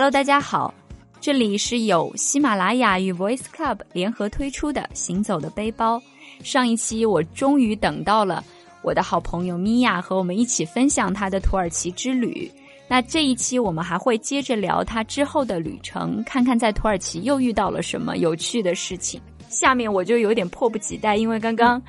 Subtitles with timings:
[0.00, 0.72] Hello，大家好，
[1.20, 5.98] 这里是由喜马拉雅与 Voice Club 联合推出的《行走的背包》。
[6.42, 8.42] 上一期我终于等到了
[8.80, 12.50] 我的好朋友米娅和我们一起分享她的土耳其之旅。
[12.88, 19.20] 那这一期我们还会接着聊她之后的旅程，看看在土耳其又遇到了什么有趣的事情。
[19.50, 21.82] 下面我就有点迫不及待，因为刚刚。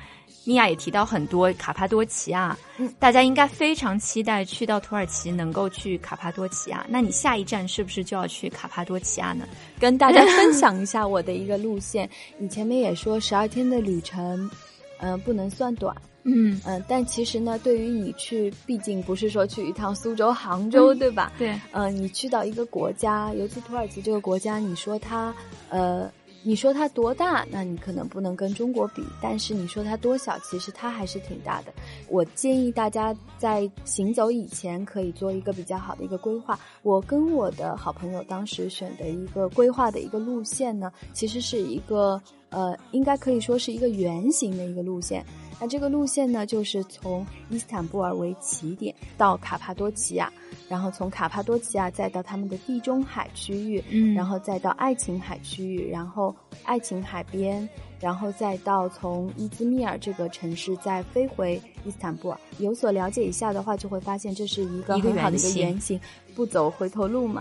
[0.44, 2.58] 米娅也提到很多卡帕多奇亚，
[2.98, 6.84] 大家应该非常期待去到土耳其能够去卡帕多奇亚。
[6.88, 9.46] 那你下一站是不是就要去卡帕多奇亚呢？
[9.78, 12.10] 跟大家分享一下我的一个路线。
[12.38, 14.50] 你前面也说十二天的旅程，
[14.98, 21.32] 嗯，不能算短，嗯嗯，但其实呢，对于你去，毕竟不是说去一趟苏州、杭州，对吧？
[21.38, 25.32] 对，嗯，你去到一个国家，尤其土耳其这个国家，你说它，
[25.68, 26.10] 呃。
[26.44, 27.46] 你说它多大？
[27.50, 31.72] 那你可能不能跟中国比，但是你说它多小，其实它还是挺大的。
[32.08, 36.58] 我建议大家在行走以前可以做一个比较好的一个规划。
[36.82, 45.24] 我跟我的好朋友当时选的一个规划的一个路线呢，其实是一个呃，应该可以说是一个圆形的一个路线。
[45.62, 50.28] 那这个路线呢，就是从伊斯坦布尔为起点到卡帕多奇亚，
[50.68, 57.68] 然后从卡帕多奇亚再到他们的地中海区域，嗯，然后再到爱琴海区域，然后爱琴海边，
[58.00, 62.40] 然后再到从伊兹密尔这个城市再飞回伊斯坦布尔。
[62.58, 66.00] 有所了解一下的话，就会发现这是一个很好的一个原型，
[66.34, 67.40] 不走回头路嘛。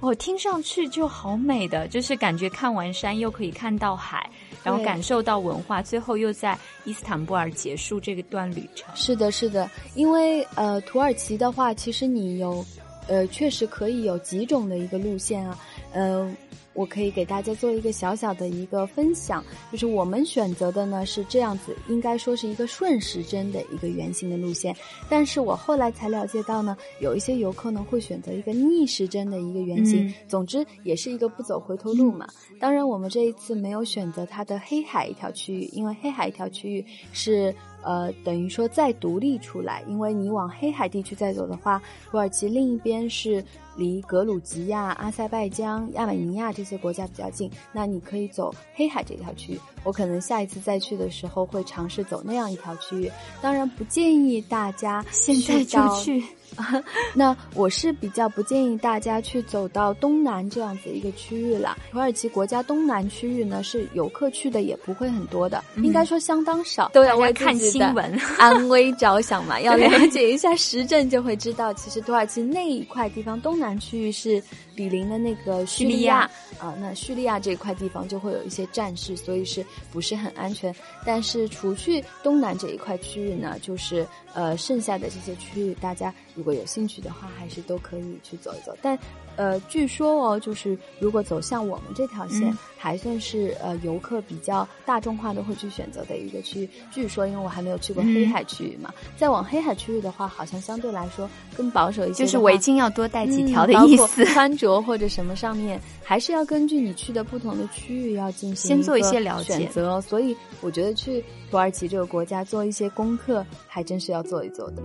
[0.00, 4.28] 哦，听上去就好美的，就是感觉看完山又可以看到海。
[4.62, 8.94] 然后感受到文化，最后又在伊斯坦布尔结束这个段旅程。
[8.94, 12.64] 是的，是的，因为呃，土耳其的话，其实你有，
[13.08, 15.58] 呃，确实可以有几种的一个路线啊，
[15.92, 16.36] 嗯。
[16.74, 24.74] 我可以给大家做一个小小的一个分享，就是我们选择的呢是这样子，应该说是一个顺时针的一个圆形的路线。
[25.08, 30.12] 但是我后来才了解到呢，有一些游客呢会选择一个逆时针的一个圆形。
[30.26, 32.26] 总之也是一个不走回头路嘛。
[32.58, 37.54] 当然我们这一次没有选择它的黑海一条区域，因为黑海一条区域是。
[37.82, 43.44] 呃，等于说再独立出来，因为你往黑海地区再走的话，土耳其另一边是
[43.76, 49.60] 离格鲁吉亚、阿塞拜疆、亚美尼亚这些国家比较近，那你可以走黑海这条区域。
[49.84, 53.10] 我可能下一次再去的时候会尝试走那样一条区域，
[53.40, 56.22] 当然不建议大家现在就去。
[57.14, 61.76] 那我是比较不建议大家去走到东南这样子一个区域了。
[61.90, 66.90] 土耳其国家东南区域呢，是游客去的也不会很多的，应该说相当少。
[66.92, 74.42] 都要为看新闻 安危着想嘛，要了 解一下时政就会知道，其实土耳其那一块地方东南区域是
[74.74, 80.74] 比邻的那个叙利亚啊，那叙利亚这块地方就会有一些战事，所以是不是很安全？
[81.04, 86.12] 但是除去东南这一块区域呢，就是呃剩下的这些区域，大家。
[86.34, 88.74] 如果有兴趣的话，还是都可以去走一走。
[88.80, 88.98] 但，
[89.36, 96.70] 呃，据说哦，就是如果走向我们这条线，还算是呃游客比较大众化都会去选择的一个区域。
[96.90, 102.24] 据说，因为我还没有去过黑海区域嘛，再往黑海区域的话，好像相对来说更保守一些。
[102.24, 104.24] 就是围巾要多带几条的意思。
[104.24, 110.00] 穿着或者什么上面，还是要根据你去的不同的区域要进行先做一些了解选择。
[110.00, 114.82] 所以，我觉得去土耳其这个国家做一些功课，还真是要做一做的。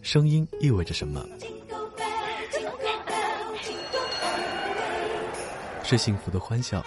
[0.00, 1.22] 声音意味着什么？
[5.82, 6.82] 是幸福的欢笑，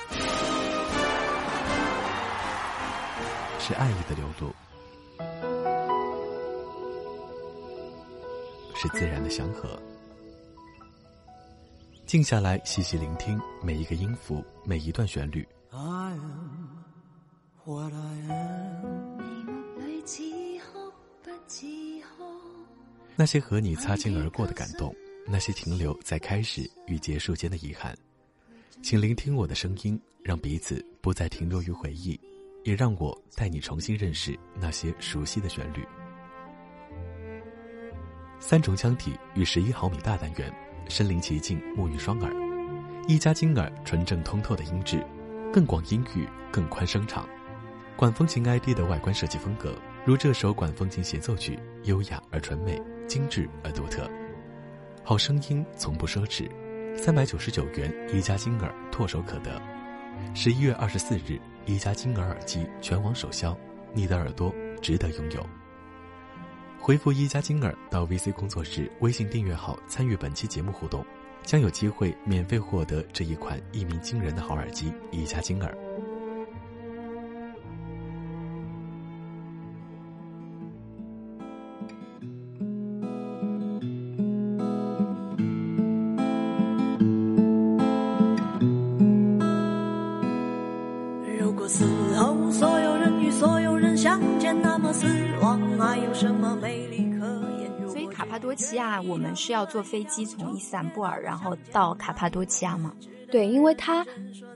[3.59, 4.51] 是爱意的流露，
[8.79, 9.81] 是自然的祥和。
[12.05, 15.45] 静下来，细细聆听每一个音符，每一段旋律。
[23.16, 27.97] 那些和你擦肩而过的感动，那些停留在开始与结束间的遗憾，
[28.84, 32.17] 请聆听我的声音，让彼此不再停留于回忆，
[32.63, 35.84] 也让我带你重新认识那些熟悉的旋律。
[38.39, 40.53] 三重腔体与十一毫米大单元，
[40.89, 42.31] 身临其境，沐浴双耳，
[43.07, 45.05] 一加金耳纯正通透的音质，
[45.51, 47.28] 更广音域，更宽声场，
[47.95, 49.75] 管风琴 ID 的外观设计风格，
[50.05, 52.81] 如这首管风琴协奏曲，优雅而纯美。
[53.07, 54.05] 精致而独特，
[55.01, 56.45] 好声音从不奢侈，
[56.97, 59.61] 三百九十九元一加金耳唾手可得。
[60.33, 63.57] 十一月二十四日，一加金耳耳机全网首销，
[63.93, 65.49] 你的耳朵值得拥有。
[66.79, 71.06] 回复一加金耳到 VC 工作室微信订阅号参与本期节目互动，
[71.44, 75.86] 将有机会免费获得这一款一鸣惊人的好耳机一加金耳。
[98.57, 102.91] 奇亚，我们是要坐飞机从伊斯坦布尔，然后到卡帕多奇亚吗？
[103.31, 104.05] 对，因为它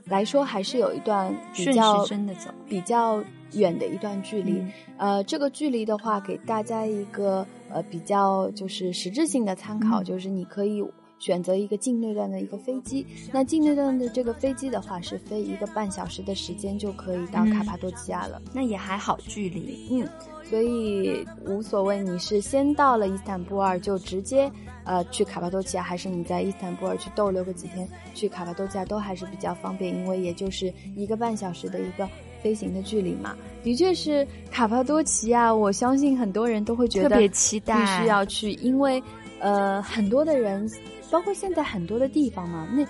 [0.04, 3.22] 来说还是有一段比较真的走比较
[3.52, 4.62] 远的一段距离。
[4.98, 10.84] 呃，这个距离的话，给大家一个呃比较就是实质性的参考，就是你可以。
[11.22, 20.08] 选择一个境内段的一个飞机，那境内段的这个飞机的话是飞一个半小时的时间就可以到卡帕多奇亚了，那也还好距离，嗯，
[20.42, 24.50] 所以无所谓你是先到了伊斯坦布尔就直接
[24.84, 32.08] 呃去卡帕多奇亚，还是你在伊斯坦布尔去逗留个几天去卡帕多奇亚都还是比较方便，因为也就是一个半小时的一个
[32.42, 33.36] 飞行的距离嘛。
[33.62, 39.00] 的确是卡帕多奇亚，我相信很多人都会觉得特别期待，必须要去，因为
[39.38, 40.68] 呃很多的人。
[41.12, 42.84] 包括现在很多的地方嘛，那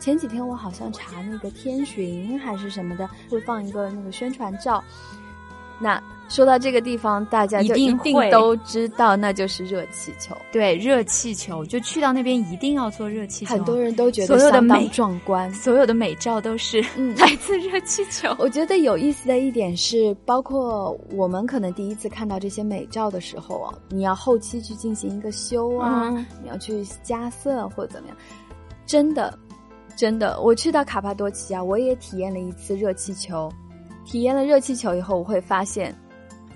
[0.00, 4.82] 前几天我好像查那个天巡还是什么的，会放一个那个宣传照。
[5.78, 10.36] 那说到这个地方，大家就一定都知道，那就是热气球。
[10.50, 13.54] 对，热气球就去到那边一定要坐热气球。
[13.54, 16.80] 很多人都觉得相当壮观，所有的美照都是
[17.16, 18.34] 来自热气球。
[18.40, 26.10] 我觉得有意思的一点是，包括我们可能第一次看到这些美照的时候啊，你要后期去进行一个修啊，
[26.42, 28.16] 你要去加色或者怎么样，
[28.84, 29.38] 真的，
[29.94, 33.48] 真的，我去到卡帕多奇亚，我也体验了一次热气球。
[34.06, 35.94] 体验了热气球以后，我会发现，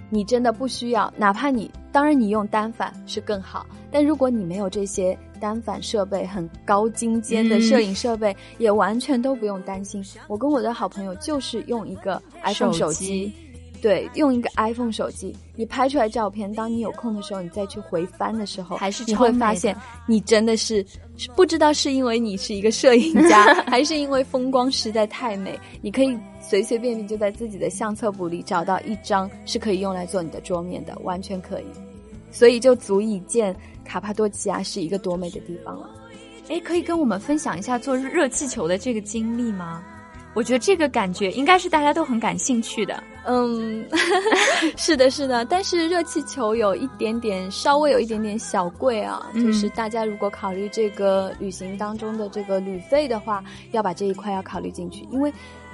[0.08, 10.02] 你真的不需要，哪怕你当然你用单反是更好，但如果你没有这些单反设备，很高精尖的摄影设备，也完全都不用担心。
[10.28, 13.32] 我跟我的好朋友就是用一个 iPhone 手机。
[13.80, 19.74] 对，用一个 iPhone 手机，你拍出来照片，当你有空的时候，你再去回翻的时候，还是你会发现，
[20.06, 20.84] 你真的是
[21.34, 31.66] 不知道是因为你是一个摄影家， 还是因为风光实在太美，你可以随随便便就在自己的相册簿里找到一张是可以用来做你的桌面的，完全可以，
[32.30, 33.54] 所以就足以见
[33.84, 35.88] 卡帕多奇亚是一个多美的地方了。
[36.48, 39.82] 哎，可以跟我们分享一下做热气球的这个经历吗？
[40.34, 43.02] 我觉得这个感觉应该是大家都很感兴趣的。
[43.26, 43.86] 嗯，
[44.76, 45.44] 是的，是的。
[45.44, 49.30] 但是热气球有一点点，稍微有一点点小贵啊。
[49.34, 55.06] 就是大家如果考虑这个旅行当中的这个旅费的话，要把这一块要考虑进去。
[55.10, 55.32] 因为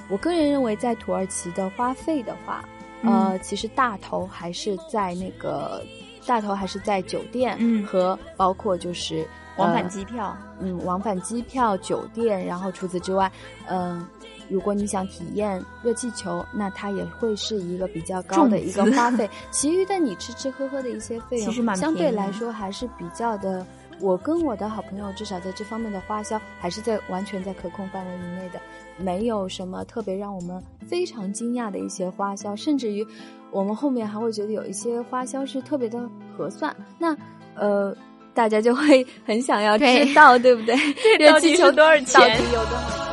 [0.08, 2.64] 我个人认为，在土耳其的花费的话，
[3.02, 5.82] 呃，其实大头还是在那个
[6.26, 7.56] 大头还是在酒店
[7.87, 9.26] 和包括就是
[9.56, 10.37] 往返机票。
[10.58, 13.31] 嗯，往返机票、酒店，然后除此之外，
[13.69, 14.06] 嗯。
[14.48, 19.28] 如果你想体验热气球，那它也会是一个比较高的一个花费。
[19.50, 23.66] 其余的你吃吃喝喝的一些费用，相对来说还是比较的。
[23.98, 28.60] 我跟我的好朋友至少在这方面的花销还是在完全在可控范围以内的，
[28.98, 33.06] 没有什么特别让我们非常惊讶的一些花销，甚至于
[33.50, 35.98] 我们后面还会觉得有一些花销是特别的
[36.37, 36.76] 合算。
[36.98, 37.16] 那
[37.54, 37.96] 呃，
[38.34, 39.84] 大家就会很想要知
[40.15, 40.76] 道，对不对？
[41.19, 42.20] 热气球多少钱？
[42.20, 43.06] 到底有多少？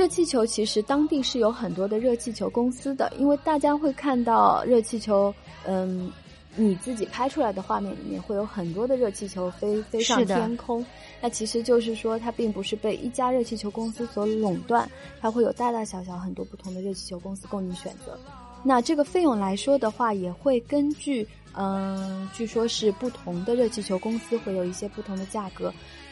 [0.00, 5.32] 热气球其实当地是有很多的热气球公司的，因为大家会看到热气球，
[5.66, 6.10] 嗯，
[6.56, 10.82] 你自己拍出来的画面里面会有很多的热气球飞飞上天空，
[11.20, 14.90] 那其实就是说它并不是被一家热气球公司所垄断，
[15.20, 18.18] 它会有大大小小很多不同的热气球公司供你选择。
[18.64, 25.70] 那这个费用来说的话，也会根据，嗯，据说是不同的热气球公司会有一些不同的价格。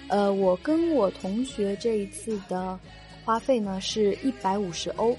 [0.09, 2.79] 呃，我跟我同学这一次的。
[3.29, 5.15] 花费呢是一百五十欧，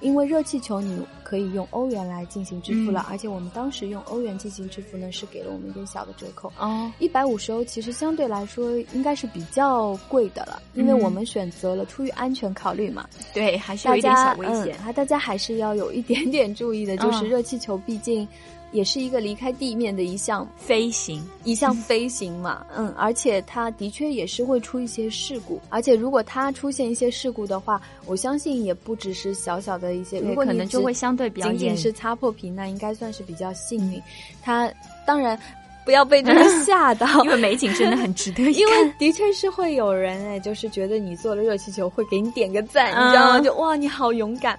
[0.00, 6.52] 因为热气球你可以用欧元来进行支付了，而且我们当时用欧元进行支付呢是给了我们一点小的折扣。
[6.58, 13.08] 哦，一百五十欧其实相对来说应该是比较贵的了，因为我们选择了出于安全考虑嘛。
[13.32, 18.28] 对，还是有一点小危险，还大家还是要有一点点注意的，就是热气球毕竟。
[18.72, 34.02] 也是一个离开地面的一项飞行，一项飞行嘛， 嗯，而且它的确也是会出一些事故，而且如果它出现一些事故的话，我相信也不只是小小的一些，如果可能就会相对比较仅仅是擦破皮，那应该算是比较幸运。
[34.42, 34.70] 它
[35.06, 35.38] 当然
[35.84, 43.40] 不要被这个吓到， 因为美景真的很值得 因为的确是会有人哎，就是觉得你坐了热气球会给你点个赞，你知道吗？
[43.40, 44.58] 就哇，你好勇敢。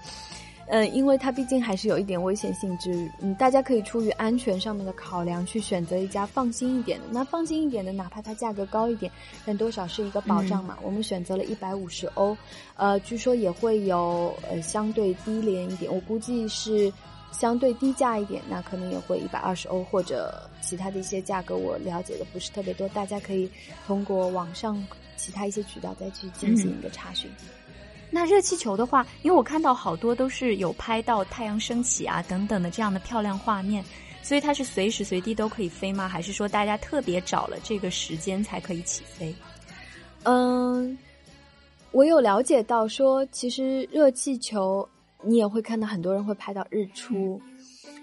[0.69, 7.05] 嗯，因为它毕竟还是有一点危险性质，嗯，大家可以出于安全上面的考量去选择一家放心一点的。
[7.09, 9.11] 那放心一点的，哪怕它价格高一点，
[9.45, 10.77] 但多少是一个保障嘛。
[10.83, 12.35] 我们选择了一百五十欧，
[12.75, 16.91] 呃，据说也会有呃相对低廉一点，我估计是
[17.31, 23.49] 相对低价一点，那可能也会一百二十欧或者其他的一些价格，我了解的不是特别多，大家可以
[23.85, 27.31] 通过网上其他一些渠道再去进行一个查询。
[28.09, 33.83] 那热气球的话，因为我看到好多都是有拍到太阳升起啊等等的这样的漂亮画面，
[34.23, 36.07] 所以它是随时随地都可以飞吗？
[36.07, 39.35] 还是说大家特别找了这个时间才可以起飞？
[40.23, 40.97] 嗯，
[41.91, 44.87] 我有了解到说，其实热气球
[45.21, 47.41] 你也会看到很多人会拍到日出，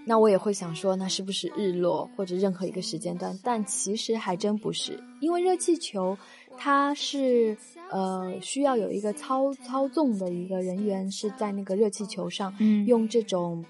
[0.04, 3.38] 那我也会想说，那是不是日落或者任何一个时间段？
[3.42, 6.16] 但其实还真不是，因为热气球
[6.56, 7.56] 它是
[7.90, 13.64] 呃需要有一个操操纵的一个人员是在那个热气球上，嗯用这种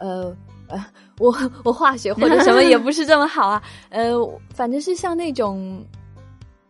[0.00, 0.34] 呃。
[0.70, 0.84] 呃，
[1.18, 4.12] 我我化学或者什么也 不是这么好啊，呃，
[4.52, 5.82] 反正是像那种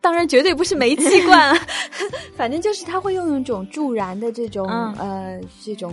[0.00, 1.58] 当然绝对不是煤气罐啊，
[2.36, 5.92] 反正就是它会用一种助燃的这种、嗯呃这种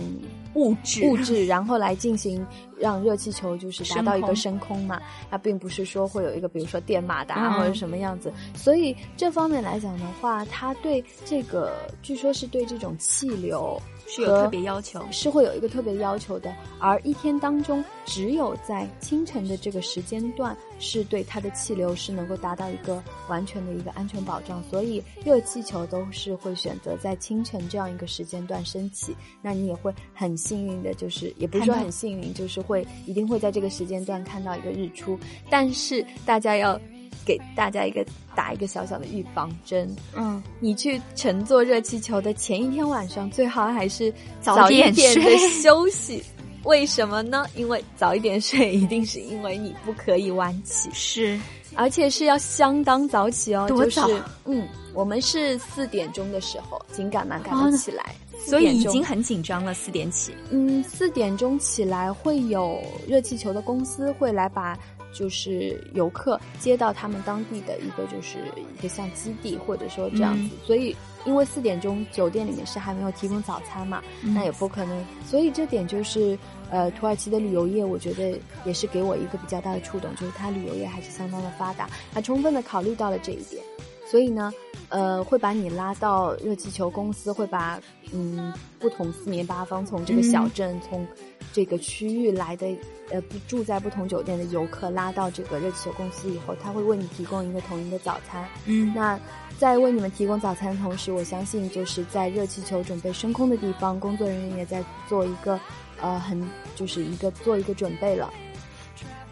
[0.54, 2.46] 物质物质，然后来进行
[2.78, 5.00] 让热气球就是达到一个升升空嘛。
[5.30, 15.04] 它并不是说会有一个比如说电马达嗯或者什么样子，所以这方面来讲的话，它对这个据说是对这种气流是有特别要求。
[15.10, 29.16] 是会有一个特别要求的，而一天当中只有在清晨的这个时间段，是对它的气流是能够达到一个完全的一个安全保障，所以热气球都是会选择在清晨这样一个时间段升起。
[29.42, 35.18] 那你也会很幸运的，就是也不是说很幸运，就是会一定会在这个时间段看到一个日出，
[35.48, 36.78] 但是大家要。
[37.24, 38.06] 给大家一个
[38.36, 46.22] 打一个小小的预防针，嗯，你去乘坐热气球的前一天晚上，最好还是早点睡休息。
[46.62, 47.44] 为什么呢？
[47.56, 51.40] 因为早一点睡，一定是因为你不可以晚起，是
[51.74, 53.66] 而且是要相当早起哦。
[53.68, 54.00] 就是
[54.44, 59.72] 嗯，我们是四点钟的时候紧赶慢赶哦的起来，所以4点钟已经很紧张了。
[59.74, 64.78] 四点起，嗯，四点钟起来会有热气球的公司会来把
[65.12, 68.38] 就是游客接到他们当地的一个就是
[68.78, 76.38] 一个像基地或者说这样子，所以因为四点钟酒店里面是还没有提供早餐嘛，那也不可能，所以这点就是
[76.70, 83.62] 呃土耳其的旅游业，我觉得也是给我一个比较大的触动，就是它旅游业还是相当的发达，它充分的考虑到了这一点，
[84.06, 84.52] 所以呢。
[84.88, 87.80] 呃，会把你拉到热气球公司，会把
[88.12, 91.04] 嗯不同四面八方从这个小镇、从
[91.52, 92.68] 这个区域来的
[93.10, 98.46] 呃不住在不同酒店的游客拉到这个热气球公司以后，他会为你提供一个统一的早餐。
[98.66, 99.18] 嗯，那
[99.58, 105.58] 在为你们提供早餐的同时，我相信就是在热气球准备升空的地方，工作人员也在做一个
[106.00, 106.40] 呃很
[106.76, 108.32] 就是一个做一个准备了。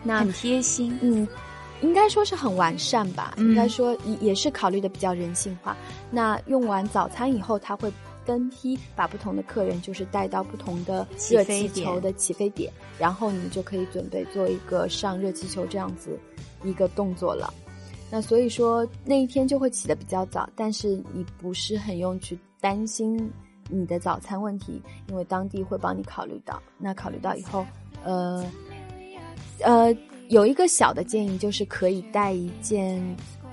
[0.03, 0.99] 那很贴心。
[1.01, 1.29] 嗯，
[1.81, 5.77] 应该说是很完善吧，嗯应该说也也是考虑的比较人性化。
[6.11, 7.93] 那用完早餐以后，他会
[8.25, 16.19] 分批把不同的客人就是带到不同的热气球的起飞点，然后你就可以准备做一个上热气球这样子
[16.63, 17.53] 一个动作了。
[18.11, 23.31] 那所以说那一天就会起得比较早，但是你不是很用去担心
[23.69, 26.63] 你的早餐问题，因为当地会帮你考虑到。
[26.79, 27.67] 那考虑到以后，
[28.05, 28.45] 呃，
[29.61, 29.95] 呃，
[30.29, 33.03] 有一个小的建议，就是可以带一件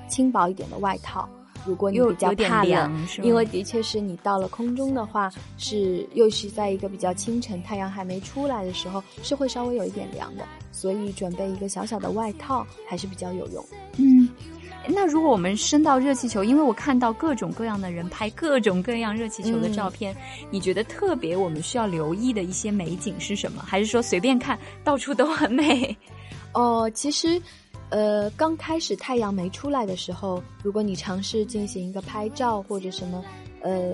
[0.08, 1.30] 轻薄一点的外套。
[1.64, 13.64] 如果你比较怕冷凉因为的确是你到了空中的话，是又是在一个比较清晨，太阳还没出来的时候，是会稍微有一点凉的，所以准备一个小小的外套还是比较有用。
[13.98, 14.28] 嗯，
[14.88, 20.16] 那如果我们升到热气球，因为我看到各种各样的人拍各种各样热气球的照片，
[20.50, 23.62] 你觉得特别我们需要留意的一些美景是什么？
[23.62, 25.96] 还是说随便看到处都很美？
[26.54, 27.42] 哦，其实，
[27.90, 33.24] 呃，刚开始太阳没出来的时候，如果你尝试进行一个拍照或者什么，
[33.62, 33.94] 呃，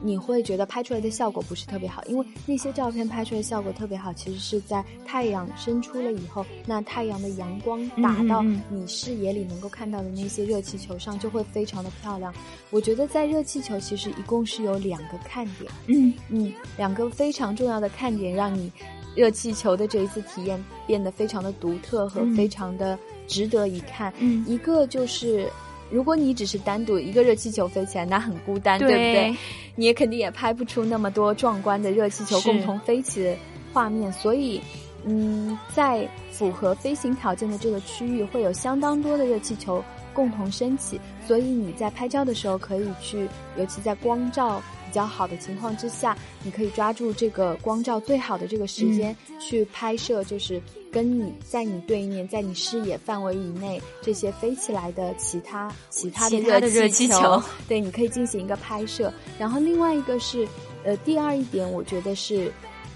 [0.00, 12.32] 你会觉得拍出来的效果不是特别好，因为那些照片拍出来的效果特别好，其实是在太阳升出了以后，那太阳的阳光打到你视野里能够看到的那些热气球上，就会非常的漂亮。
[12.70, 15.70] 我觉得在热气球其实一共是有两个看点。
[15.88, 18.70] 嗯，嗯，两个非常重要的看点，让你
[19.18, 22.96] 热气球的这一次体验变得非常的独特和嗯非常的
[23.26, 24.12] 值得一看。
[24.18, 25.50] 嗯一个就是，
[25.90, 29.36] 如果你只是单独一个热气球飞起来，那很孤单，对不对？
[29.74, 33.36] 你也肯定也拍不出那么多壮观的热气球共同飞起的
[33.72, 34.60] 画面，所以。
[35.04, 39.82] 嗯，在符合飞行条件的这个区域，会有相当多的热气球
[40.18, 50.60] 共同升起，所以你在拍照的时候可以去，尤其在光照比较好的情况之下，你可以抓住这个光照最好的这个时间、去拍摄，就是
[50.90, 59.14] 跟你在你对面，在你视野范围以内这些飞起来的其他其他的热气气球对，你可以进行一个拍摄。
[59.38, 60.48] 然后另外一个是，
[60.82, 62.52] 呃，第二一点，我觉得是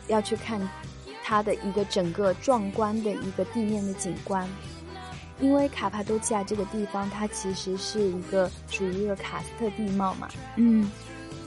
[0.08, 0.60] 要去看
[1.22, 4.44] 它的一个整个壮观的一个地面的景观。
[5.40, 10.88] 因为卡帕多奇亚这个地方，它其实是一个属于一个喀斯特地貌嘛，嗯，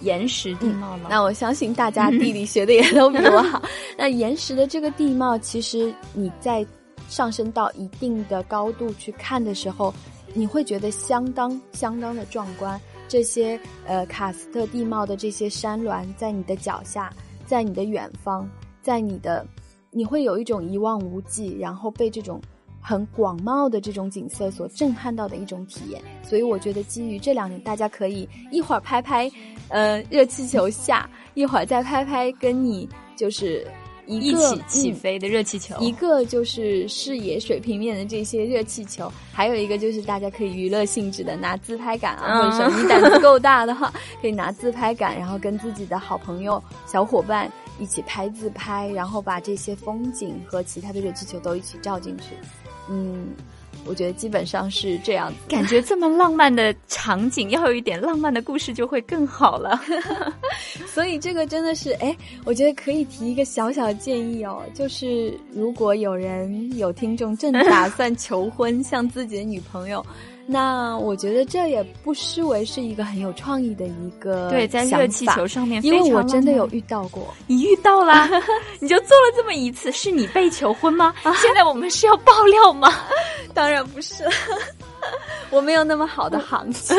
[0.01, 1.07] 岩石地貌嘛。
[1.09, 3.61] 那我相信大家地理学的也都比我好。
[3.97, 6.65] 那岩石的这个地貌，其实你在
[7.07, 9.93] 上升到一定的高度去看的时候，
[10.33, 12.79] 你会觉得相当相当的壮观。
[13.07, 17.13] 这些呃喀斯特地貌的这些山峦，在你的脚下，
[17.45, 18.49] 在你的远方，
[18.81, 19.45] 在你的，
[19.91, 22.41] 你会有一种一望无际，然后被这种。
[22.87, 29.29] 很广袤的这种景色所震撼到的一种体验，所以我觉得基于这两点，大家可以一会儿拍拍，
[29.69, 33.65] 呃，热气球下，一会儿再拍拍跟你就是
[34.05, 52.35] 一起起飞的热气球，一个就是视野水平面的这些热气球，还有一个就是大家可以娱乐性质的拿自拍杆啊，或者什么，你胆子够大的话，可以拿自拍杆，然后跟自己的好朋友、小伙伴一起拍自拍，然后把这些风景和其他的热气球都一起照进去。
[52.89, 53.33] 嗯，
[53.85, 55.33] 我觉得基本上是这样。
[55.47, 59.81] 感觉这么浪漫的场景，要有一点浪漫的故事就会更好了。
[60.87, 62.15] 所以这个真的是，哎，
[62.45, 70.05] 我觉得可以提一个小小建议哦，就是如果有人有听众正打算求婚，向自己的女朋友。
[70.47, 78.29] 那我觉得这也不失为是一个很有创意的一个对，在热气球上面，因为我真的有遇到过，你遇到了，
[78.79, 81.15] 你就做了这么一次，是你被求婚吗？
[81.41, 82.93] 现在我们是要爆料吗？
[83.55, 84.23] 当然不是，
[85.49, 86.95] 我没有那么好的行情，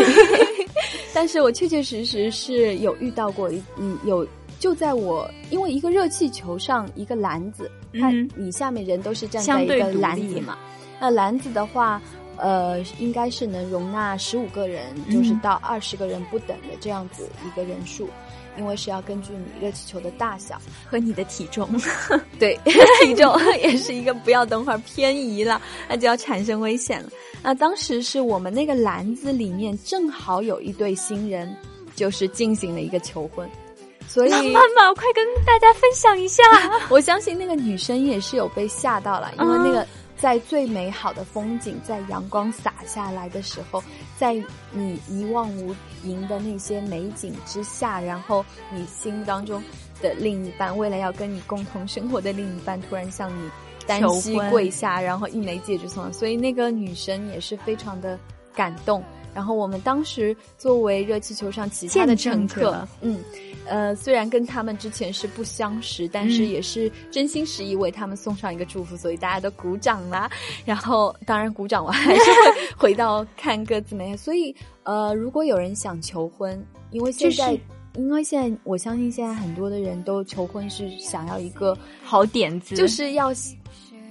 [1.14, 4.26] 但是我确确实实是有遇到过，嗯，有
[4.58, 10.58] 就在我因为一个热气球上一个篮子，它你下面人都是站在一个篮子嘛，
[10.98, 12.02] 那篮子的话。
[12.38, 18.08] 呃，应该是能容纳十五个人，就是到二十个人不等的这样子一个人数，
[18.58, 21.68] 因为是要根据你热气球的大小 和你的体重，
[22.38, 22.58] 对，
[23.02, 27.08] 体 重也是一个不要等会儿偏移了，那就要产生危险了。
[27.42, 31.54] 那当时是我们那个篮子里面正好有一对新人，
[31.94, 33.48] 就是进行了一个求婚，
[34.08, 36.42] 所以 妈妈快跟大家分享一下。
[36.88, 39.86] 我相信那个女生也是有被吓到了，因为那个。
[40.16, 43.82] 在最美好的风景，在阳光洒下来的时候，
[44.18, 44.34] 在
[44.72, 45.74] 你一望无
[46.04, 49.62] 垠的那些美景之下，然后你心目当中
[50.00, 53.50] 的另一半，未来要跟你共同生活的另一半，突然向你
[53.86, 58.18] 单膝跪下，然后一枚戒指送，所以那个女生也是非常的
[58.54, 59.04] 感动。
[59.34, 63.22] 然后我们当时作为热气球上其他的乘客，嗯。
[63.68, 70.30] 呃，虽然跟他们之前是不相识，但是也是真心实意为他们送上一个祝福，所以大家都鼓掌啦。
[70.64, 74.16] 然后，当然鼓掌完还是会 回到看各自美。
[74.16, 77.58] 所以，呃，如果有人想求婚，因为现在，
[77.94, 83.32] 因为现在我相信现在很多的人都求婚是想要一个好点子，就是要。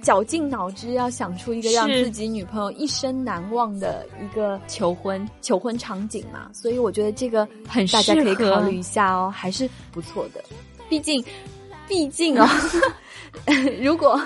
[0.06, 10.40] 绞尽脑汁要想出一个让自己女朋友一生难忘的一个求婚求婚场景嘛，所以我觉得这个很大家可以考虑一下哦，还是不错的。
[10.88, 11.24] 毕竟，
[11.88, 12.48] 毕竟哦，
[13.82, 14.16] 如果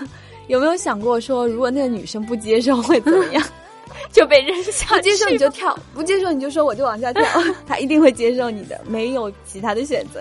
[0.49, 3.43] 有没有想过说，如果那个女生不接受会怎么样？
[4.13, 7.25] 就被扔下，不接受你就跳，不接受你就说我就往下跳，
[7.67, 10.21] 他一定会接受你的，没有其他的选择。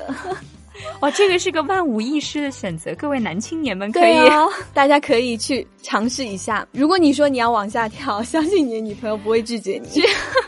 [1.01, 4.29] 哇，这个是个万无一失的选择，各位男青年们可以，
[4.73, 6.67] 大家可以去尝试一下。
[6.71, 10.01] 如果你说你要往下跳，相信你的女朋友不会拒绝你。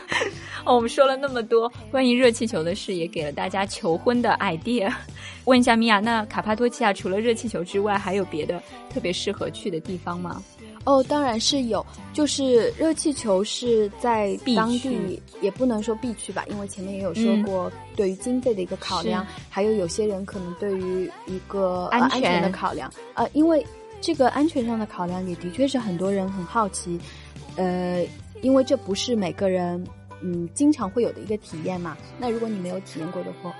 [0.64, 4.92] 哦，我们说了那么多关于热气球的事，也给了大家求婚的 idea。
[5.44, 10.40] 问一下米娅，那卡帕多奇亚除了热气球之外，还有别的特别适合去的地方吗？
[10.84, 23.64] 哦，当然是有，就是热气球是在当地也不能说必去吧，因为前面也有说过，对于经费的一个考量，还有有些人可能对于一个安全的考量，呃，因为
[24.00, 26.98] 这个安全上的考量也的确是很多人很好奇，
[27.56, 28.04] 呃，
[28.40, 29.84] 因为这不是每个人。
[30.24, 31.98] 嗯，经常会有的一个体验嘛。
[32.16, 33.52] 那如果你没有体验过的话，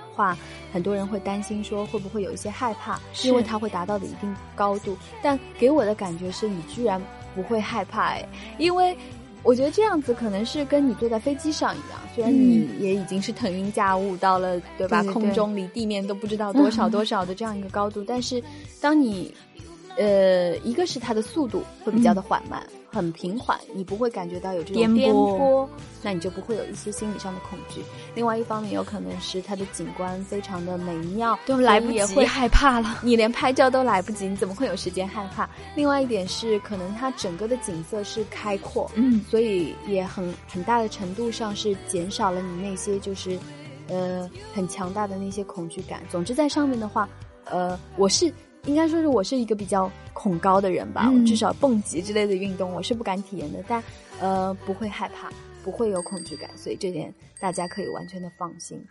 [0.71, 4.97] 很多人会担心说会不会有一些害怕，因为它会达到的一定高度。
[5.21, 7.01] 但给我的感觉是你居然
[7.35, 8.95] 不会害怕，哎，因为
[9.43, 15.03] 我觉得这样子可能是跟你坐在飞机上一样，虽然你也已经是腾云驾雾到了，对吧？
[15.11, 18.41] 空中离地面都不知道 多少多少的这样一个高度，但是
[18.79, 19.33] 当你，
[19.97, 22.61] 呃，一个是它的速度会比较的缓慢。
[22.93, 25.67] 很平缓，你不会感觉到有这种颠簸，
[26.03, 27.81] 那你就不会有一些心理上的恐惧。
[28.13, 32.99] 另外一方面，有可能是它的景观非常的美妙，都来不及害怕了。
[33.01, 35.49] 你连拍照都来不及，你怎么会有时间害怕？
[35.75, 43.39] 另外一点是，可能它整个的景色是开阔，嗯，所以也很很大的程度上是减少了你那些就是，
[43.87, 46.03] 呃，很强大的那些恐惧感。
[46.11, 47.09] 总之，在上面的话，
[47.45, 48.31] 呃，我是。
[48.65, 53.83] 应该说是我是一个比较恐高的人吧，嗯至少蹦极之类的运动我是不敢体验的，但
[54.19, 55.29] 呃不会害怕，
[55.63, 58.81] 不会有恐惧感，所以这点大家可以完全的放心。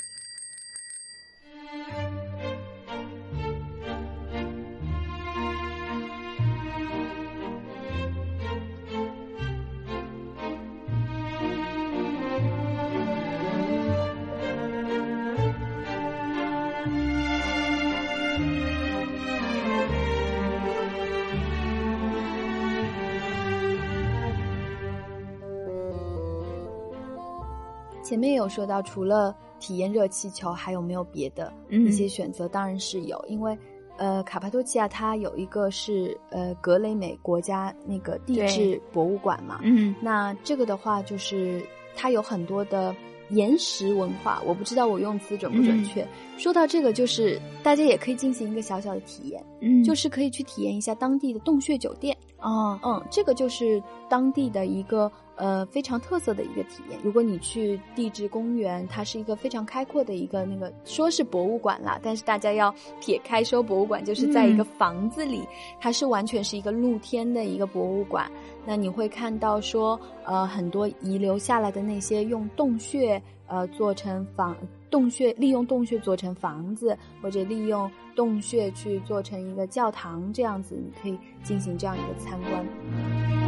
[28.12, 32.46] 前面有说到，除了体验热气球，还有没有别的嗯一些选择？
[32.46, 33.57] 当然是有，因为
[33.96, 41.64] 呃，卡帕多奇亚它有一个是呃格雷美国家那个地质博物馆嘛，嗯那这个的话就是
[41.96, 42.94] 它有很多的
[43.31, 46.07] 岩石文化，我不知道我用词准不准确。
[46.37, 52.14] 说到这个，就是大家也可以进行一个小小的体验，嗯就是可以去体验一下当地的洞穴酒店。
[52.42, 56.98] 哦，嗯，这个就是当地的一个呃非常特色的一个体验。
[57.02, 65.42] 如果你去地质公园，它是一个非常开阔的一个那个说是博物馆啦，但是大家要撇开说博物馆，就是在一个嗯房子里，
[65.80, 68.30] 它是完全是一个露天的一个博物馆。
[68.64, 74.56] 那你会看到说呃很多遗留下来的那些用洞穴呃做成房。
[74.90, 83.41] 洞穴利用洞穴做成房子，或者利用洞穴去做成一个教堂，这样子你可以进行这样一个参观。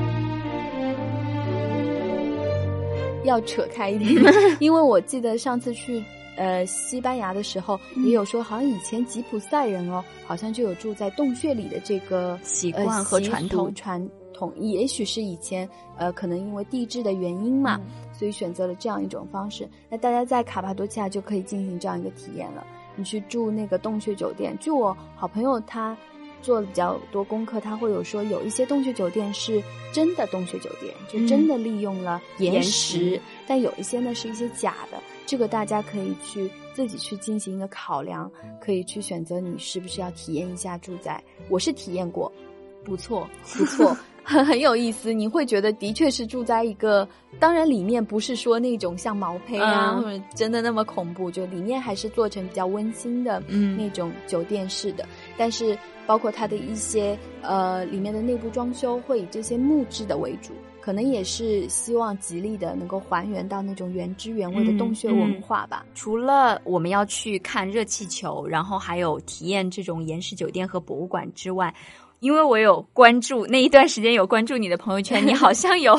[3.25, 4.15] 要扯开一点，
[4.61, 6.03] 因为我记得上次去
[6.37, 19.69] 呃西班牙的时候，嗯也有说，好像以前吉普赛人哦，好像就有住在洞穴里的这个习呃惯和传统传统，也许是以前呃可能因为地质的原因嘛，嗯所以选择了这样一种方式。
[19.89, 22.65] 那大家在卡帕多奇亚就可以进行这样一个体验了。
[22.97, 25.97] 你去住那个洞穴酒店，据我好朋友他
[26.45, 35.03] 做了比较多功课，他会有说有一些洞穴酒店是真的洞穴酒店，就真的利用了岩岩石，石但有一些呢是一些假的。
[35.27, 38.31] 这个大家可以去自己去进行一个考量，
[38.61, 41.23] 可以去选择你是不是要体验一下住在。
[41.49, 42.31] 我是体验过，
[42.85, 43.27] 不错，
[43.57, 43.97] 不错。
[44.25, 47.07] 很很有意思，你会觉得的确是住在一个，
[47.39, 55.07] 当然里面不是说那种像毛坯啊，嗯或者真的那么恐怖，就里面还是做成比较温馨的嗯那种酒店式的。
[55.37, 65.85] 但是包括它的一些呃里面的内部装修会以这些木质的为主，可能也是希望极力的能够还原到那种原汁原味的嗯洞穴文化吧。
[65.95, 71.75] 除了我们要去看热气球，然后还有体验这种岩石酒店和博物馆之外，
[72.25, 75.95] 因为我有关注那一段时间有关注你的朋友圈， 你好像有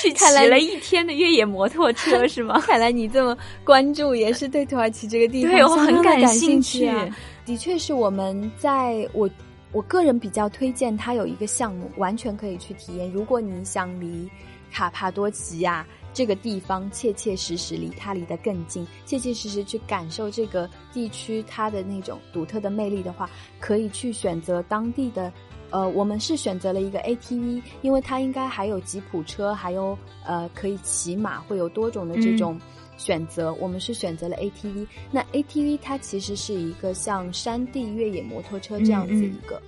[0.00, 2.58] 去骑看来了一天的越野摩托车，是吗？
[2.60, 7.06] 看来你这么关注，也是对土耳其这个地方对我很感兴趣啊。
[7.44, 9.28] 的确是我们在我
[9.70, 13.12] 我个人比较推荐它有一个项目，完全可以去体验。
[13.12, 14.26] 如果你想离
[14.72, 23.28] 卡帕多奇亚这个地方切切实实离它离得更近，切切实实去感受这个地区它的那种独特的魅力的话，
[23.60, 25.30] 可以去选择当地的。
[25.70, 32.58] 呃，我们是选择了一个 ATV，因为它应该还有吉普车，还有呃可以骑马，会有多种的这种
[32.96, 33.52] 选择。
[33.60, 34.86] 我们是选择了 ATV。
[35.10, 39.60] 那 ATV 它其实是一个像山地越野摩托车这样子一个，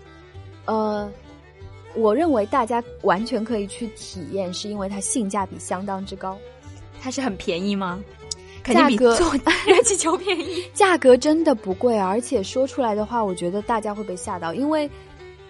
[0.64, 1.12] 呃，
[1.94, 6.38] 我认为大家完全可以去体验，是因为它性价比相当之高，
[6.98, 8.02] 它是很便宜吗？
[8.62, 9.32] 肯定比价格坐
[9.66, 10.64] 热气球便宜。
[10.72, 14.88] 价格真的不贵，而且说出来的话，我觉得大家会被吓到，因为。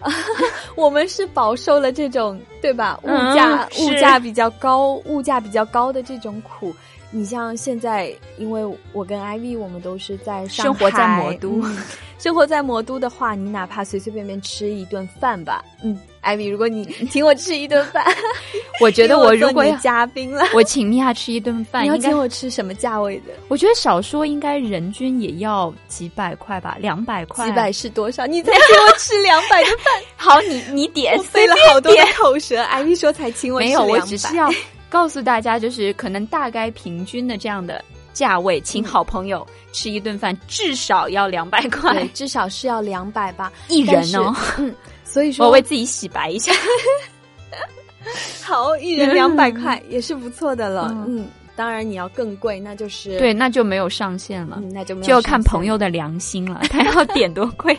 [0.76, 2.98] 我们是饱受了这种对吧？
[3.02, 6.74] 物价、嗯物价比较高，物价比较高的这种苦。
[7.12, 11.76] 你像现在，因为我跟 IV 我们都是在上生活在海魔都嗯
[12.18, 18.04] 生活在魔都的话，你哪怕随随便便吃一顿饭吧，嗯，IV，如果你请我吃一顿饭，
[18.80, 23.32] 我觉得我如果要嘉宾了，我请米娅吃一顿饭，你要请我吃什么价位的？
[23.48, 27.46] 我觉得少说应该人均也要几百块吧，两百块。
[27.46, 28.26] 几百是多少？
[28.26, 32.60] 你才请我吃两百的饭， 好，你你点我费了好多的口舌。
[32.62, 34.50] 艾米说才请我吃没有，我只是要
[34.88, 44.34] 告诉大家，就是可能大概平均的这样的价位，请好朋友吃一顿饭至少要两百块对，至少是要两百吧，一人哦。
[44.58, 44.74] 嗯，
[45.10, 46.52] 所以说我为自己洗白一下。
[48.44, 50.88] 好，一人两百块也是不错的了。
[50.90, 57.76] 嗯嗯，当然你要更贵，那就是对，那就没有上限了，嗯，那就没有就要看朋友的良心了， 他要点多贵。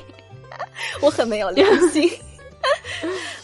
[1.02, 2.10] 我很没有良心。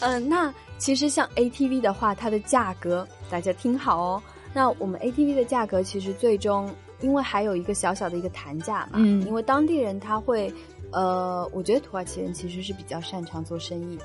[0.00, 4.22] 嗯、那其实像 ATV 的话，它的价格大家听好哦。
[4.54, 10.52] 那我们 ATV 的价格其实最终，因为还有一个小小的一个谈价嘛，嗯因为当地人他会
[10.90, 14.04] 呃，我觉得土耳其人其实是比较擅长做生意的，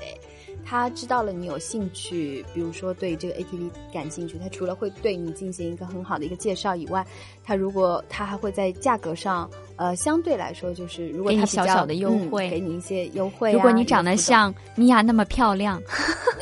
[0.66, 7.04] 他知道了你有兴趣，比如说对这个 ATV 感兴趣，他除了会对你进行一个很好的一个介绍以外，
[7.42, 13.54] 他如果他还会在价格上，呃，相对来说就是如果他给你小小的优惠，嗯、给你一些优惠、啊。
[13.54, 15.82] 如果你长得像米娅那么漂亮，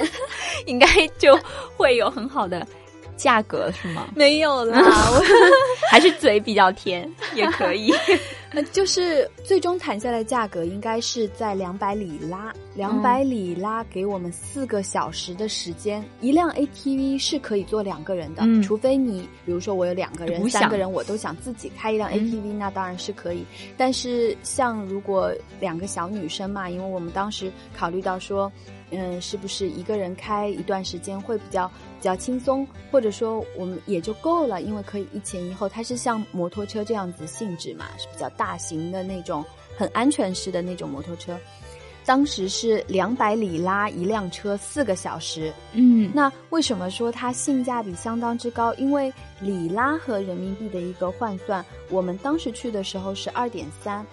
[0.66, 0.86] 应该
[1.18, 1.38] 就
[1.76, 2.66] 会有很好的
[3.22, 4.08] 价格，是吗？
[4.16, 5.22] 没有啦， 我
[5.90, 7.92] 还是嘴比较甜 也可以。
[8.54, 16.04] 那就是最终谈下来价格应该是在两百里拉，两百里拉给我们四个小时的时间。
[16.20, 23.42] 一辆 ATV 是可以坐两个人的，嗯、除非你比如说我有两个人、三个人，我都想自己开一辆 ATV，、嗯、那当然是可以。
[23.78, 28.52] 但是像如果两个小女生嘛，因为我们当时考虑到说，
[28.90, 31.70] 嗯，是不是一个人开一段时间会比较
[32.02, 39.44] 比较轻松，或者说我们也就够了，因为可以一前一后，它是像摩托车这样子性质嘛，是比较大型的那种
[39.76, 41.38] 很安全式的那种摩托车。
[42.04, 45.52] 当时是两百里拉一辆车，四个小时。
[45.74, 48.74] 嗯，那为什么说它性价比相当之高？
[48.74, 54.04] 因为里拉和人民币的一个换算，我们当时去的时候是二点三。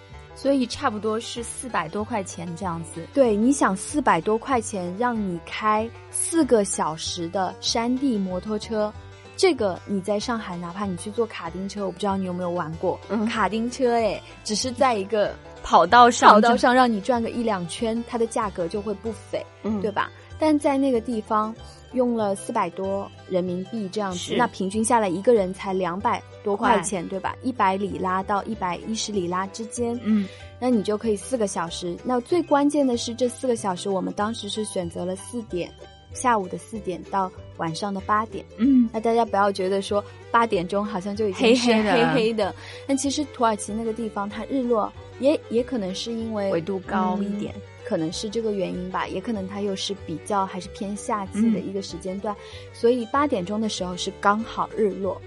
[0.42, 3.06] 所以差不多是四百多块钱这样子。
[3.14, 8.92] 对，你想四百多块钱让你开四个小时的山地摩托车，
[9.36, 20.10] 这个你在上海，哪怕你去坐卡丁车，我不知道你有没有玩过、嗯、卡丁车，哎，只是在一个跑道上，跑道上让你转个一两圈，它的价格就会不菲，嗯、对吧？
[20.40, 21.54] 但在那个地方
[21.94, 27.36] 用了四百多人民币这样子，那平均下来一个人才两百多块钱，对吧？
[27.42, 30.28] 一百里拉到一百一十里拉之间，嗯，
[30.60, 31.98] 那你就可以四个小时。
[32.04, 35.72] 那最关键的是这四个小时，我们当时是选择了四点，
[36.14, 41.92] 下午的四点到晚上的八点，嗯，那大家不要觉得说八点钟好像就已经黑黑的。
[41.92, 42.56] 黑黑的，
[42.88, 47.54] 但其实土耳其那个地方它日落也也可能是因为纬度高一点。
[47.56, 55.20] 嗯可能是这个原因吧，也可能它又是比较还是偏夏季的一个时间段，嗯、所以八点钟的时候是刚好日落，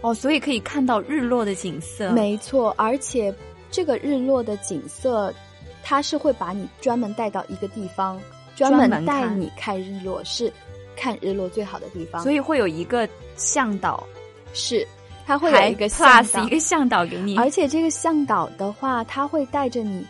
[0.00, 2.12] 哦，所以可以看到日落的景色。
[2.12, 3.34] 没错，而且
[3.68, 5.34] 这个日落的景色，
[5.82, 8.20] 它是会把你专门带到一个地方，
[8.54, 10.52] 专门带你看日落，是
[10.94, 12.22] 看日落最好的地方。
[12.22, 14.06] 所以会有一个向导，
[14.52, 14.86] 是
[15.26, 20.06] 它会有一个 plus 一个向导给你，而且这个向导的话，他会带着你。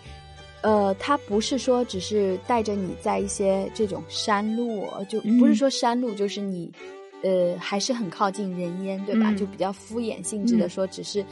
[0.64, 6.72] 呃，它不是说只是带着你在一些这种山路，就不是说山路，就是你，
[7.22, 9.30] 呃，还是很靠近人烟，对吧？
[9.30, 11.22] 嗯、就比较敷衍性质的说，只是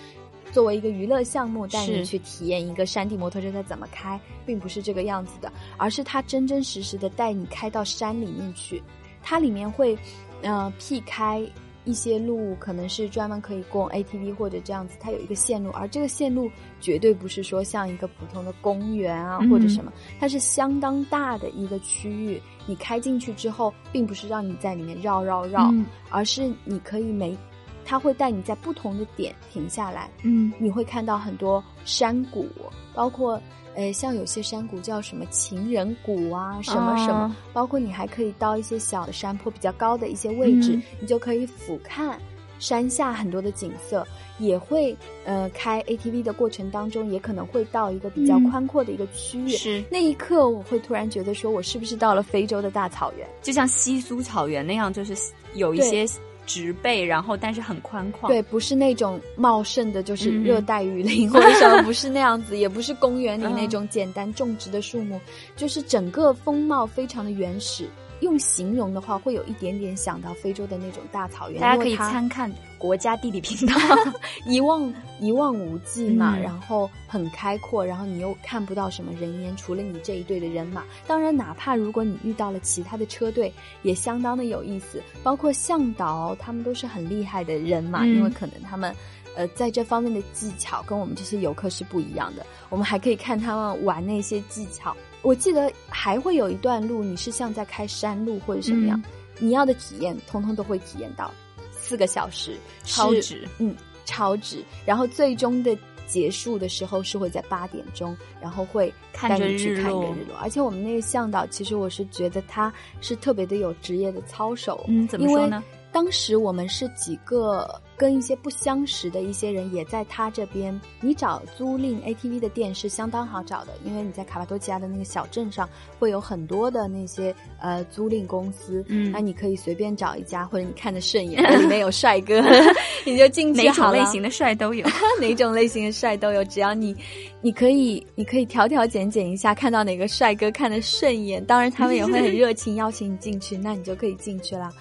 [0.52, 8.82] 作为一个娱乐项目带你去体验一个山地摩托车它怎么开，并不是这个样子的，而是它真真实实的带你开到山里面去，
[9.22, 9.96] 它里面会，
[10.42, 11.42] 呃，辟开。
[11.84, 22.40] 一些路可能是专门可以供 ATV 或者这样子，它有一个线路，而这个线路绝对不是说像一个普通的公园啊、嗯、或者什么，它是相当大的一个区域。
[22.66, 27.36] 你开进去之后，并不是让你在里面绕绕绕，嗯、而是你可以每，
[27.84, 32.46] 它会带你在不同的点停下来，嗯，你会看到很多山谷，
[32.94, 33.40] 包括。
[33.74, 42.14] 呃，像有些山谷叫什么情人谷啊，什么什么，哦、包括你还可以到一些小的山坡比较高的一些位置，嗯、你就可以俯瞰
[42.58, 44.06] 山下很多的景色。
[44.38, 49.46] 也会呃开 ATV 的过程当中，也可能会到一个比较宽阔的一个区域。
[49.46, 53.26] 嗯、是那一刻，我会突然觉得说，我是不是到了非洲的大草原？
[53.40, 55.14] 就像西苏草原那样，就是
[55.54, 56.04] 有一些。
[56.46, 65.20] 植被，然后但是很宽旷，对，不是那种茂盛的，就是嗯热带雨林、或者什么，不是那样子，也不是公园里那种简单种植的树木，嗯、
[65.56, 67.88] 就是整个风貌非常的原始。
[68.22, 71.60] 用形容的话，会有一点点想到非洲的那种大草原。
[71.60, 73.74] 大家可以参看国家地理频道，
[74.46, 80.82] 一望一望无际嘛，嗯、然后很开阔，然后你又看不到什么人烟，除了你这一队的人马。
[81.06, 85.02] 当然，哪怕如果你遇到了其他的车队，也相当的有意思。
[85.22, 88.94] 包括向导，他们都是很厉害的人嘛，嗯、因为可能他们。
[89.34, 92.44] 呃，在这方面的技巧跟我们这些游客是不一样的。
[92.68, 94.94] 我们还可以看他们玩那些技巧。
[95.22, 99.00] 我记得还会有一段路，你是像在开山路或者什么样，
[99.40, 101.32] 嗯、你要的体验，通通都会体验到。
[101.70, 104.64] 四个小时，超值，嗯，超值。
[104.84, 110.36] 然后最终的结束的时候是会在八点钟，然后会带你去看一个日落。
[110.40, 114.84] 而且我们那个向导，其实我是觉得他是特别的有职业的操守。
[114.88, 115.62] 嗯，怎么说呢？
[115.90, 120.80] 当时我们是几个跟一些不相识的一些人也在他这边。
[121.00, 125.68] 你找租赁 ATV 的店是相当好找的，因为你在卡帕多奇亚的那个小镇上
[126.00, 132.42] 会有很多的那些呃租赁公司，嗯那你可以随便找一家，或者你看的顺眼， 里面有帅哥，
[133.06, 134.84] 你就进去哪种类型的帅都有。
[135.20, 136.96] 哪种类型的帅都有，只要你，
[137.40, 144.72] 你可以，你可以挑挑拣拣一下，看到哪个帅哥看的顺眼，当然他们也会很热情邀请你进去，那你就可以进去了。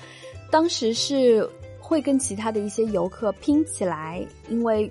[0.50, 1.48] 当时是
[1.92, 4.90] 会跟其他的一些游客拼起来，因为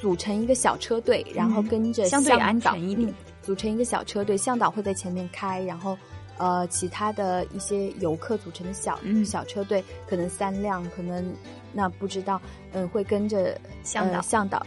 [0.00, 5.94] 组成一个小车队，然后跟着嗯相对向导安全一点嗯组成一个小车队，向导会在前面开，然后。
[6.38, 11.32] 呃，其他的一些游客组成的小、嗯小车队，可能三辆，可能
[11.72, 12.40] 那不知道，
[12.72, 14.66] 嗯，会跟着向导呃、向导。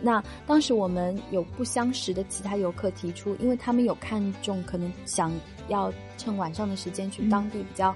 [0.00, 5.30] 那当时我们有不相识的其他游客提出，因为他们有看中，可能想
[5.68, 7.94] 要趁晚上的时间去嗯当地比较，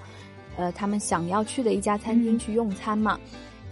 [0.56, 3.18] 呃，他们想要去的一家餐厅嗯去用餐嘛，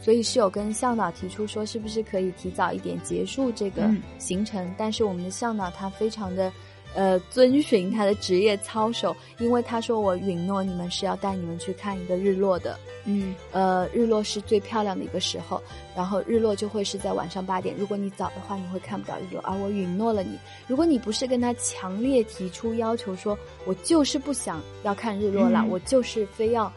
[0.01, 4.75] 所以是有跟向导提出说，是不是可以提早一点结束这个嗯行程？
[4.77, 6.53] 但是我们的向导他非常的。
[6.99, 15.63] 呃，遵循他的职业操守，因为他说我允诺你们是要带你们去看一个日落的，嗯呃，日落是最漂亮的一个时候，
[15.95, 17.73] 然后日落就会是在晚上八点。
[17.79, 19.41] 如果你早的话，你会看不到日落。
[19.43, 26.73] 而我允诺了你，如果你不是跟他强烈提出要求说，我就是不想要看日落了，嗯我就是非要，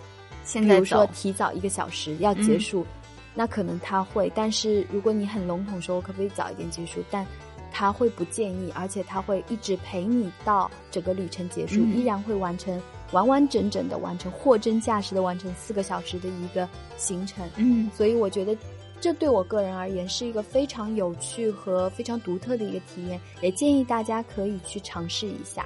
[0.45, 2.85] 现在比如说提早一个小时要结嗯束，
[3.33, 4.31] 那可能他会。
[4.35, 7.03] 但是如果你很笼统说，我可不可以早一点结束？
[7.09, 7.25] 但
[7.71, 12.79] 他会不建议，而且他会一直陪你到整个旅程结束，嗯依然会完成
[13.11, 17.47] 完完整整的完成，货真价实的完成四个小时的一个行程。
[17.57, 18.55] 嗯所以我觉得，
[18.99, 25.65] 这对我个人而言是一个非常有趣和非常独特的一个体验，也建议大家可以去尝试一下。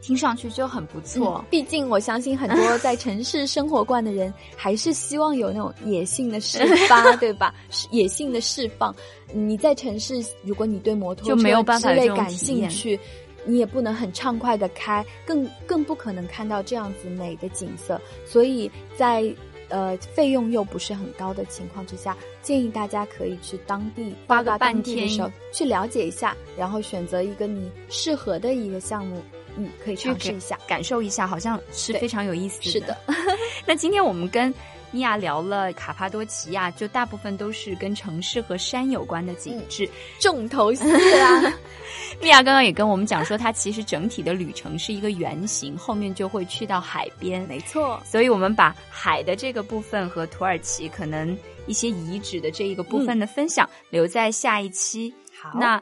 [0.00, 1.44] 听上去就很不错嗯。
[1.50, 7.54] 毕竟我相信很多在城市生活惯的人，还是希望有那种野性的释发， 对吧？
[7.90, 8.94] 野性的释放。
[9.32, 12.98] 你在城市，如果你对摩托就没有车办法之类感兴趣，
[13.44, 18.00] 你也不能很畅快的开，更更不可能看到这样子美的景色。
[18.26, 19.32] 所以在
[19.68, 29.22] 呃费用又不是很高的情况之下，建议大家可以去当地花个到半天的时候去了解一下，然后选择一个你适合的一个项目，
[29.56, 30.58] 嗯，可以去尝试一下。
[30.66, 32.96] 感受一下，好像是非常有意思是的，
[33.66, 34.52] 那今天我们跟
[34.92, 39.88] 米娅聊了卡帕多奇亚，就大部分都是跟城市和山有关的景致。
[40.18, 41.52] 重头戏啦。
[42.20, 47.42] 米娅刚刚也跟我们讲说，它其实整体的旅程是一个圆形，后面就会去到海边。
[47.46, 55.14] 没错，所以我们把海的这个部分和土耳其可能一些遗址的这一个部分的分享、留在下一期。
[55.40, 55.80] 好那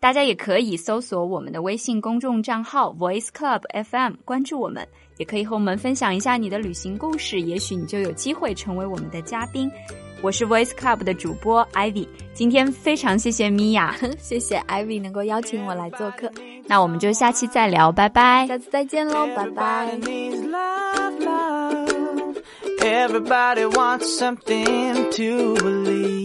[0.00, 9.70] 大家也可以搜索我们的微信公众账号 Voice Club FM，关注我们，也可以和我们分享一下你的旅行故事，也许你就有机会成为我们的嘉宾。
[10.20, 16.30] 我是 Voice Club 的主播 Ivy，今天非常谢谢米娅， 谢谢 Ivy 能够邀请我来做客，
[16.66, 18.46] 那我们就下期再聊，拜拜。
[18.46, 19.98] 下次再见喽，拜拜。
[22.80, 26.17] Everybody wants something to believe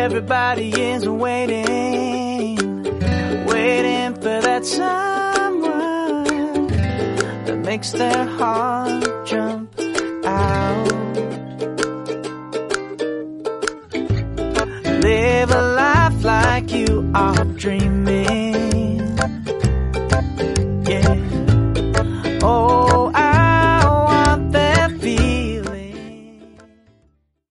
[0.00, 2.56] Everybody is waiting,
[3.44, 6.24] waiting for that someone
[7.44, 9.78] that makes their heart jump
[10.24, 10.90] out.
[15.02, 18.19] Live a life like you are dreaming.